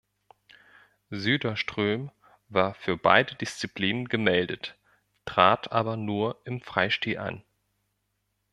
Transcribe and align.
Söderström 1.11 2.09
war 2.49 2.73
für 2.73 2.97
beide 2.97 3.35
Disziplinen 3.35 4.07
gemeldet, 4.07 4.75
trat 5.25 5.71
aber 5.71 5.95
nur 5.95 6.41
im 6.43 6.59
Freistil 6.59 7.19
an. 7.19 7.43